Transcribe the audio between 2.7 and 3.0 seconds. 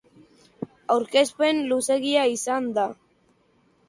da.